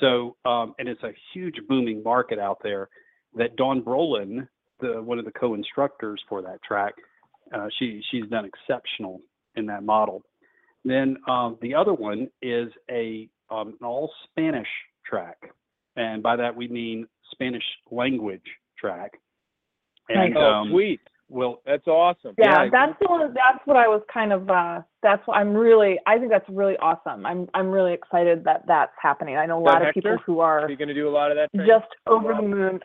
[0.00, 2.88] So, um, and it's a huge booming market out there
[3.36, 4.46] that Dawn Brolin,
[4.80, 6.94] the one of the co-instructors for that track,
[7.54, 9.20] uh, she she's done exceptional
[9.54, 10.22] in that model.
[10.84, 14.68] Then um, the other one is a um, an all Spanish
[15.08, 15.38] track,
[15.96, 18.44] and by that we mean Spanish language
[18.78, 19.12] track.
[20.08, 21.00] And Oh, um, sweet.
[21.28, 22.34] Well, That's awesome.
[22.38, 25.54] Yeah, Yeah, that's the one, that's what I was kind of, uh, that's what I'm
[25.54, 27.26] really, I think that's really awesome.
[27.26, 29.36] I'm, I'm really excited that that's happening.
[29.36, 31.30] I know a lot of people who Are are you going to do a lot
[31.30, 31.50] of that?
[31.52, 31.72] Training?
[31.72, 32.80] just over the moon.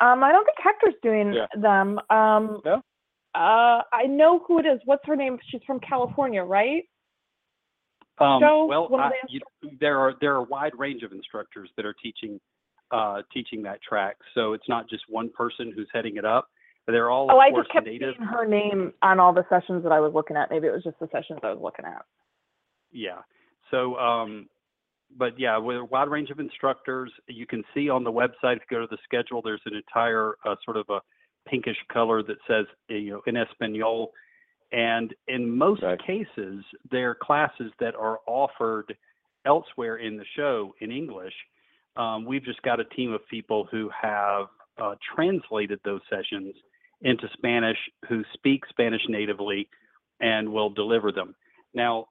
[0.00, 1.46] Um, I don't think Hector's doing Yeah.
[1.56, 1.98] them.
[2.10, 2.82] Um, No?
[3.34, 4.80] uh, I know who it is.
[4.84, 5.38] What's her name?
[5.50, 6.84] She's from California, right?
[8.18, 8.88] Um, Joe, well,
[9.28, 9.40] you,
[9.78, 12.40] there are there are a wide range of instructors that are teaching
[12.90, 14.16] uh, teaching that track.
[14.34, 16.48] So it's not just one person who's heading it up.
[16.86, 18.14] They're all, Oh, I just kept native.
[18.16, 20.50] seeing her name on all the sessions that I was looking at.
[20.50, 22.04] Maybe it was just the sessions I was looking at.
[22.92, 23.18] Yeah.
[23.70, 24.48] So, um,
[25.16, 28.62] but yeah, with a wide range of instructors, you can see on the website if
[28.70, 31.00] you go to the schedule, there's an entire uh, sort of a
[31.48, 34.12] pinkish color that says you know in Espanol,
[34.72, 35.98] and in most Right.
[36.04, 38.96] cases, they're classes that are offered
[39.44, 41.34] elsewhere in the show in English.
[41.96, 44.46] Um, we've just got a team of people who have
[44.78, 46.54] uh, translated those sessions
[47.02, 47.78] into Spanish,
[48.08, 49.68] who speak Spanish natively,
[50.20, 51.34] and will deliver them.
[51.74, 52.06] Now,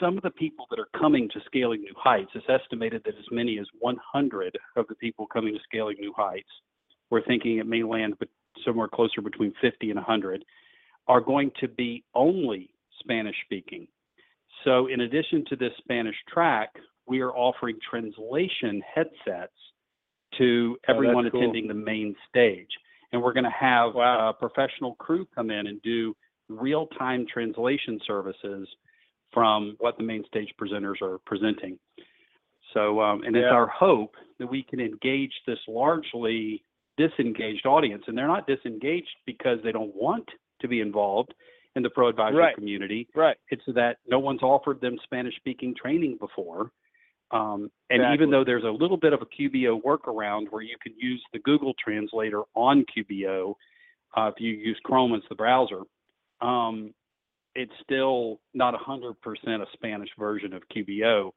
[0.00, 3.24] some of the people that are coming to Scaling New Heights, it's estimated that as
[3.30, 6.48] many as 100 of the people coming to Scaling New Heights,
[7.10, 8.14] we're thinking it may land
[8.64, 10.44] somewhere closer between 50 and 100,
[11.06, 12.70] are going to be only
[13.00, 13.86] Spanish speaking.
[14.64, 16.70] So, in addition to this Spanish track,
[17.06, 19.52] we are offering translation headsets
[20.38, 21.40] to oh, that's everyone cool.
[21.40, 22.70] attending the main stage.
[23.14, 24.30] And we're going to have Wow.
[24.30, 26.16] a professional crew come in and do
[26.48, 28.68] real time translation services
[29.32, 31.78] from what the main stage presenters are presenting.
[32.72, 36.64] So, um, and it's our hope that we can engage this largely
[36.96, 40.28] disengaged audience, and they're not disengaged because they don't want
[40.60, 41.34] to be involved
[41.76, 42.54] in the pro advisor Right.
[42.56, 43.06] community.
[43.14, 43.36] Right.
[43.48, 46.72] It's that no one's offered them Spanish speaking training before.
[47.30, 48.14] Um, and Exactly.
[48.14, 51.38] even though there's a little bit of a QBO workaround where you can use the
[51.40, 53.54] Google Translator on QBO
[54.16, 55.80] uh, if you use Chrome as the browser,
[56.40, 56.94] um,
[57.54, 59.14] it's still not 100%
[59.46, 61.30] a Spanish version of QBO.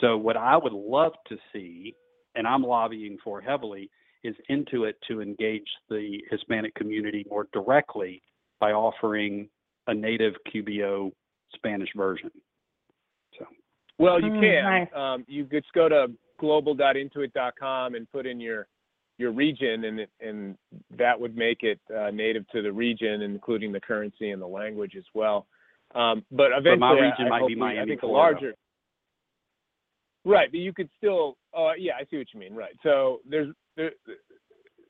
[0.00, 1.94] So, what I would love to see,
[2.34, 3.90] and I'm lobbying for heavily,
[4.22, 8.22] is Intuit to engage the Hispanic community more directly
[8.60, 9.48] by offering
[9.86, 11.12] a native QBO
[11.54, 12.30] Spanish version.
[13.98, 14.64] Well, you Mm, can.
[14.64, 14.92] nice.
[14.94, 18.68] Um, you just go to global.intuit.com and put in your
[19.20, 20.56] your region, and it, and
[20.90, 24.94] that would make it uh, native to the region, including the currency and the language
[24.96, 25.48] as well.
[25.96, 28.40] Um, but eventually, my I- region I might hope be Miami, I think a Florida.
[28.40, 28.54] larger.
[30.24, 31.36] Right, but you could still.
[31.52, 32.54] Oh, yeah, I see what you mean.
[32.54, 32.74] Right.
[32.84, 33.90] So there's there,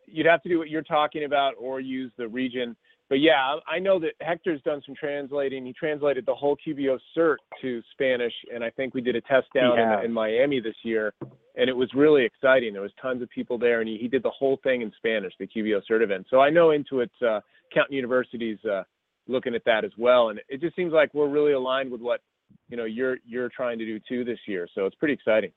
[0.06, 2.76] you'd have to do what you're talking about, or use the region.
[3.08, 5.64] But yeah, I know that Hector's done some translating.
[5.64, 9.46] He translated the whole QBO cert to Spanish, and I think we did a test
[9.54, 11.14] down in, in Miami this year,
[11.56, 12.74] and it was really exciting.
[12.74, 15.32] There was tons of people there, and he, he did the whole thing in Spanish,
[15.38, 16.26] the QBO cert event.
[16.28, 17.40] So I know Intuit, uh,
[17.72, 18.82] County University's uh,
[19.26, 22.20] looking at that as well, and it just seems like we're really aligned with what
[22.68, 24.68] you know you're you're trying to do too this year.
[24.74, 25.52] So it's pretty exciting.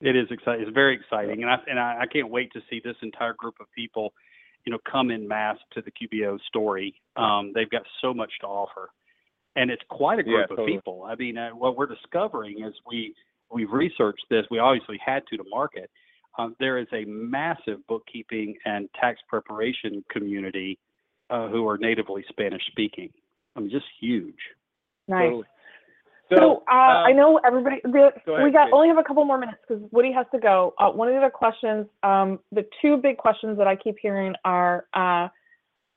[0.00, 0.62] It is exciting.
[0.62, 3.54] It's very exciting, and I and I, I can't wait to see this entire group
[3.60, 4.12] of people,
[4.64, 6.94] you know, come in mass to the QBO story.
[7.16, 8.90] Um, they've got so much to offer,
[9.56, 11.04] and it's quite a Yeah, group of people.
[11.08, 13.14] I mean, uh, what we're discovering is we
[13.52, 14.44] we've researched this.
[14.50, 15.90] We obviously had to to market.
[16.38, 20.78] Um, there is a massive bookkeeping and tax preparation community
[21.28, 23.10] uh, who are natively Spanish speaking.
[23.54, 24.34] I mean, just huge.
[25.08, 25.24] Nice.
[25.24, 25.44] Totally.
[26.36, 27.80] So, uh, I um, know everybody.
[27.84, 28.72] The, ahead, we got Kate.
[28.72, 30.74] only have a couple more minutes because Woody has to go.
[30.78, 34.34] Uh, one of the other questions, um, the two big questions that I keep hearing
[34.44, 35.28] are: uh,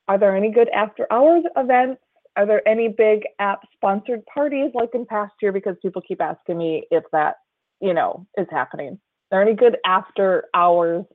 [0.08, 2.00] Are there any good after-hours events?
[2.36, 5.52] Are there any big app-sponsored parties like in past year?
[5.52, 7.36] Because people keep asking me if that,
[7.80, 8.98] you know, is happening.
[9.32, 11.06] Are there any good after-hours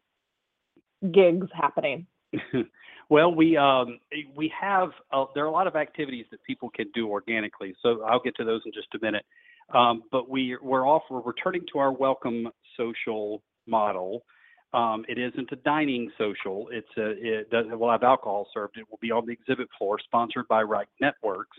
[1.11, 2.07] gigs happening?
[3.11, 3.99] well, we um,
[4.37, 7.75] we have uh, there are a lot of activities that people can do organically.
[7.83, 9.25] So I'll get to those in just a minute.
[9.73, 11.03] Um, but we we're off.
[11.09, 12.47] We're returning to our welcome
[12.77, 14.23] social model.
[14.73, 16.69] Um, it isn't a dining social.
[16.71, 18.77] It's a it does will have alcohol served.
[18.77, 21.57] It will be on the exhibit floor, sponsored by Right Networks.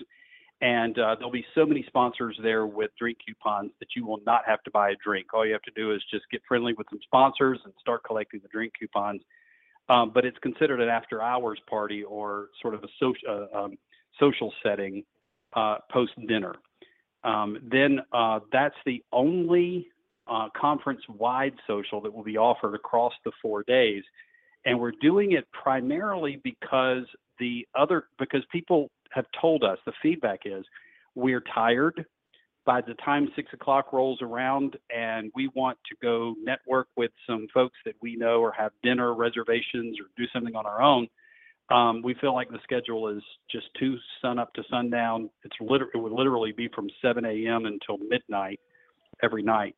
[0.63, 4.43] And uh, there'll be so many sponsors there with drink coupons that you will not
[4.47, 5.35] have to buy a drink.
[5.35, 8.41] All you have to do is just get friendly with some sponsors and start collecting
[8.43, 9.21] the drink coupons
[9.93, 13.79] um, but it's considered an after hours party or sort of a social uh, um,
[14.19, 15.05] social setting
[15.55, 16.55] uh, post dinner.
[17.25, 19.87] Um, then uh, that's the only
[20.27, 24.03] uh, conference wide social that will be offered across the four days,
[24.65, 27.05] and we're doing it primarily because
[27.39, 30.65] the other because people have told us the feedback is
[31.15, 32.07] we're tired
[32.65, 37.47] by the time six o'clock rolls around and we want to go network with some
[37.53, 41.09] folks that we know or have dinner reservations or do something on our own,
[41.71, 45.31] um, we feel like the schedule is just too sun up to sundown.
[45.45, 47.67] It's liter- it would literally be from 7 a.m.
[47.67, 48.61] until midnight
[49.23, 49.75] every night.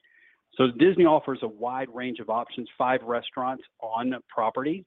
[0.57, 4.85] So Disney offers a wide range of options, five restaurants on property,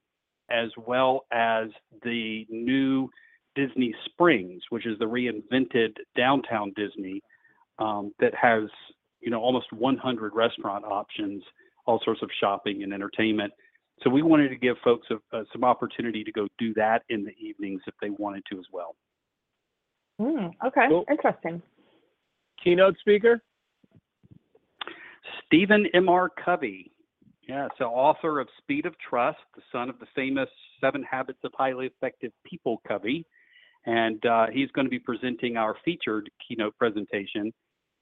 [0.49, 1.67] as well as
[2.03, 3.09] the new
[3.55, 7.21] Disney Springs, which is the reinvented downtown Disney
[7.79, 8.63] that has
[9.21, 11.43] you know almost 100 restaurant options,
[11.85, 13.53] all sorts of shopping and entertainment.
[14.03, 17.23] So we wanted to give folks a, uh, some opportunity to go do that in
[17.23, 18.95] the evenings if they wanted to as well.
[20.19, 21.05] Hmm, okay, Cool.
[21.09, 21.61] interesting.
[22.63, 23.41] Keynote speaker.
[25.45, 26.29] Stephen M.R.
[26.43, 26.91] Covey,
[27.47, 30.49] yeah, so author of Speed of Trust, the son of the famous
[30.81, 33.25] Seven Habits of Highly Effective People Covey,
[33.85, 37.53] and uh, he's going to be presenting our featured keynote presentation.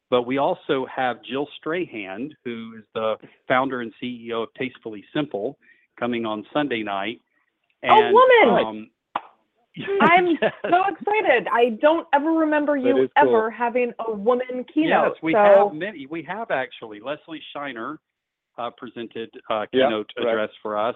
[0.09, 3.15] But we also have Jill Strahan, who is the
[3.47, 5.57] founder and CEO of Tastefully Simple,
[5.99, 7.21] coming on Sunday night.
[7.83, 8.65] A And, woman!
[8.65, 8.89] Um,
[10.01, 10.53] I'm yes.
[10.63, 11.47] so excited.
[11.51, 13.29] I don't ever remember you is cool.
[13.29, 15.13] ever having a woman keynote.
[15.13, 16.07] Yes, we so have many.
[16.09, 17.01] We have actually.
[17.01, 17.99] Leslie Shiner
[18.57, 20.29] uh, presented uh, Yeah, keynote right.
[20.29, 20.95] address for us,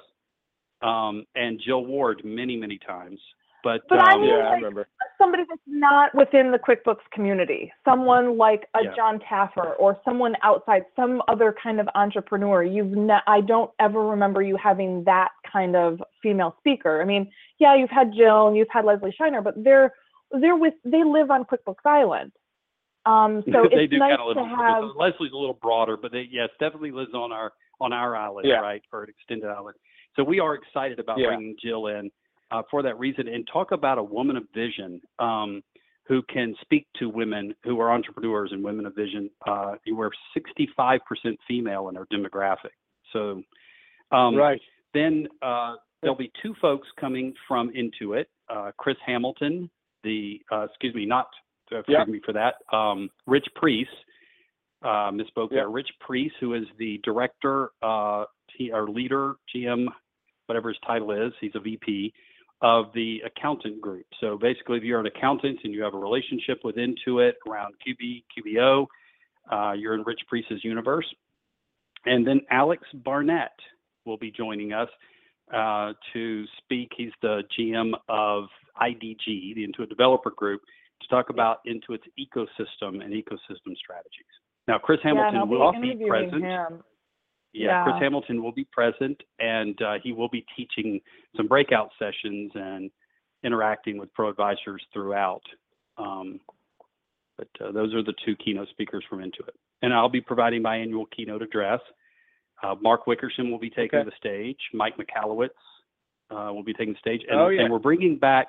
[0.82, 3.20] um, and Jill Ward many, many times.
[3.64, 4.88] But, But I um, mean, Yeah, I remember.
[5.18, 8.96] somebody that's not within the QuickBooks community, someone like a Yeah.
[8.96, 12.64] Jon Taffer or someone outside, some other kind of entrepreneur.
[12.64, 17.02] You've ne- I don't ever remember you having that kind of female speaker.
[17.02, 17.30] I mean,
[17.60, 19.94] yeah, you've had Jill and you've had Leslie Shiner, but they're
[20.40, 22.32] they're with they live on QuickBooks Island.
[23.06, 24.58] Um, so they it's do nice kind of live.
[24.58, 24.84] have.
[24.96, 27.52] Leslie's a little broader, but they, yes, definitely lives on our
[27.82, 28.60] on our island, Yeah.
[28.60, 29.76] right, or an extended island.
[30.16, 31.28] So we are excited about Yeah.
[31.28, 32.12] bringing Jill in
[32.52, 35.62] uh, for that reason, and talk about a woman of vision um,
[36.08, 39.30] who can speak to women who are entrepreneurs and women of vision.
[39.48, 41.00] Uh, we're 65%
[41.48, 42.76] female in our demographic,
[43.14, 43.44] so.
[44.12, 44.60] Um, right.
[44.96, 48.26] then uh, there'll be two folks coming from Intuit.
[48.50, 49.70] Uh, Chris Hamilton,
[50.04, 51.28] the uh, excuse me, not
[51.72, 52.56] uh, forgive me for that.
[52.76, 53.88] Um, Rich Preece,
[54.84, 55.70] uh, misspoke there.
[55.70, 58.26] Rich Preece, who is the director, uh,
[58.58, 59.86] T, or leader, GM,
[60.48, 61.34] whatever his title is.
[61.40, 62.14] He's a VP
[62.62, 64.06] of the accountant group.
[64.20, 68.24] So basically, if you're an accountant and you have a relationship with Intuit around QB,
[68.38, 68.86] QBO,
[69.52, 71.06] uh, you're in Rich Preece's universe.
[72.06, 73.58] And then Alex Barnett
[74.06, 74.90] will be joining us
[75.54, 76.90] uh, to speak.
[76.96, 78.46] He's the GM of
[78.82, 80.62] IDG, the Intuit Developer Group,
[81.02, 84.26] to talk about Intuit's ecosystem and ecosystem strategies.
[84.68, 86.44] Now, Chris Hamilton I'll also be be present.
[86.44, 86.84] him.
[87.54, 91.02] Yeah, Chris Hamilton will be present, and uh, he will be teaching
[91.36, 92.92] some breakout sessions and
[93.44, 95.42] interacting with pro advisors throughout.
[95.98, 96.40] Um,
[97.38, 100.78] but uh, those are the two keynote speakers from Intuit, and I'll be providing my
[100.78, 101.80] annual keynote address.
[102.62, 104.10] Uh, Mark Wickersham will be taking Okay.
[104.10, 104.60] the stage.
[104.74, 105.50] Mike Michalowicz
[106.30, 107.62] uh, will be taking the stage, and, Oh, yeah.
[107.62, 108.48] and we're bringing back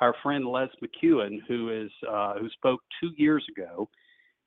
[0.00, 3.88] our friend Les McKeown, who is uh, who spoke two years ago,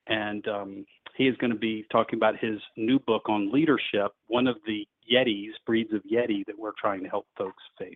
[0.08, 0.86] and um,
[1.18, 4.88] he is going to be talking about his new book on leadership, one of the
[5.12, 7.96] Yetis, breeds of Yeti that we're trying to help folks face,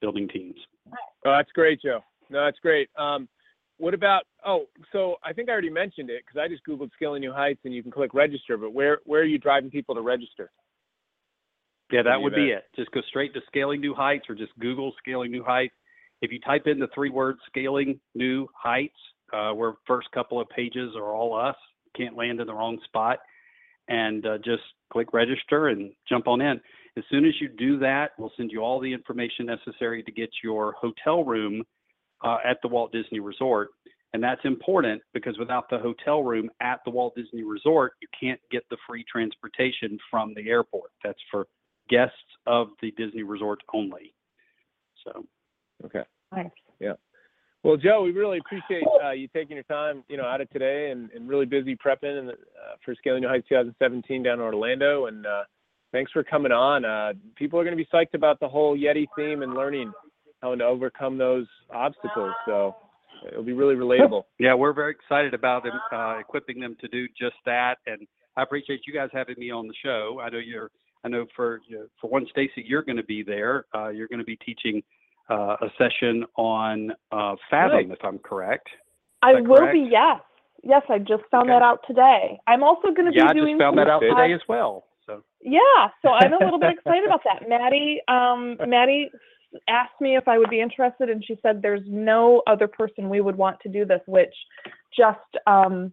[0.00, 0.54] building teams.
[1.26, 2.00] Oh, that's great, Joe.
[2.30, 2.88] No, that's great.
[2.96, 3.28] Um,
[3.78, 4.22] what about?
[4.46, 7.60] Oh, so I think I already mentioned it because I just googled Scaling New Heights
[7.64, 8.56] and you can click register.
[8.56, 10.52] But where where are you driving people to register?
[11.90, 12.64] Yeah, that would be it.
[12.76, 15.74] Just go straight to Scaling New Heights or just Google Scaling New Heights.
[16.22, 18.94] If you type in the three words Scaling New Heights,
[19.32, 21.56] uh, where first couple of pages are all us,
[21.96, 23.18] can't land in the wrong spot,
[23.88, 26.60] and uh, just click register and jump on in.
[26.96, 30.30] As soon as you do that, we'll send you all the information necessary to get
[30.42, 31.62] your hotel room
[32.22, 33.70] uh, at the Walt Disney Resort.
[34.12, 38.40] And that's important because without the hotel room at the Walt Disney Resort, you can't
[38.52, 40.90] get the free transportation from the airport.
[41.02, 41.46] That's for
[41.90, 42.14] guests
[42.46, 44.14] of the Disney Resort only.
[45.04, 45.26] So,
[45.84, 46.02] Okay.
[46.32, 46.50] Nice.
[47.64, 50.90] Well, Joe, we really appreciate uh, you taking your time, you know, out of today
[50.90, 52.34] and, and really busy prepping and, uh,
[52.84, 55.06] for Scaling New Heights 2017 down in Orlando.
[55.06, 55.44] And uh,
[55.90, 56.84] thanks for coming on.
[56.84, 59.90] Uh, people are going to be psyched about the whole Yeti theme and learning
[60.42, 62.34] how to overcome those obstacles.
[62.44, 62.76] So
[63.26, 64.24] it'll be really relatable.
[64.38, 67.76] yeah, we're very excited about them, uh, equipping them to do just that.
[67.86, 68.06] And
[68.36, 70.20] I appreciate you guys having me on the show.
[70.22, 70.70] I know you're,
[71.02, 71.60] I know for
[71.98, 73.64] for one, Stacy, you're going to be there.
[73.74, 74.82] Uh, you're going to be teaching
[75.30, 77.90] uh, a session on uh, Fathom, Right.
[77.90, 78.68] if I'm correct.
[79.22, 79.72] I will correct?
[79.74, 79.88] be.
[79.90, 80.20] Yes.
[80.62, 81.58] Yes, I just found Okay.
[81.58, 82.38] that out today.
[82.46, 83.54] I'm also going to Yeah, I be doing.
[83.56, 84.86] just found that out today as well.
[85.06, 87.48] So, Yeah, so I'm a little bit excited about that.
[87.48, 89.10] Maddie, um, Maddie
[89.68, 93.20] asked me if I would be interested, and she said there's no other person we
[93.20, 94.34] would want to do this, which
[94.96, 95.92] just um,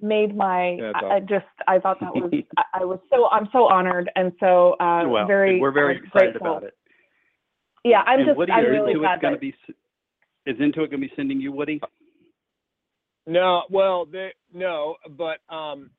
[0.00, 0.78] made my.
[0.80, 4.10] That's I, I just I thought that was I, I was so I'm so honored
[4.16, 5.60] and so uh, well, very.
[5.60, 6.46] we're very uh, excited grateful.
[6.52, 6.74] about it.
[7.84, 9.40] Yeah, I'm and just Woody, I'm is really Intuit glad going that.
[9.40, 9.54] to be?
[9.68, 9.74] s-
[10.46, 11.80] Is Intuit going to be sending you Woody?
[13.26, 15.90] No, well, they, no, but um,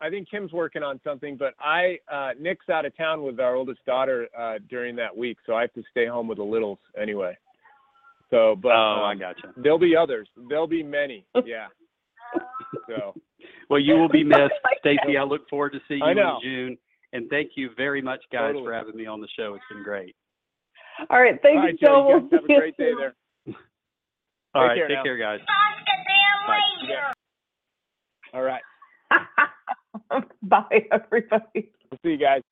[0.00, 1.36] I think Kim's working on something.
[1.36, 5.38] But I, uh, Nick's out of town with our oldest daughter uh, during that week,
[5.46, 7.36] so I have to stay home with the littles anyway.
[8.30, 9.52] So, but oh, I um, gotcha.
[9.56, 10.28] there'll be others.
[10.48, 11.24] There'll be many.
[11.44, 11.66] Yeah.
[12.88, 13.14] so,
[13.68, 15.16] Well, you will be missed, Stacy.
[15.18, 16.36] I look forward to seeing I you know.
[16.36, 16.78] in June.
[17.12, 18.64] And thank you very much, guys, Totally.
[18.66, 19.54] for having me on the show.
[19.54, 20.14] It's been great.
[21.08, 22.06] All right, thank all you, right, Joe.
[22.06, 22.98] We'll guys have a you great day soon.
[22.98, 23.14] there.
[24.54, 25.02] All Take right, care take now.
[25.04, 25.40] care, guys.
[26.46, 26.60] Bye.
[28.32, 28.62] All right.
[30.42, 31.70] Bye, everybody.
[31.90, 32.42] We'll see you guys.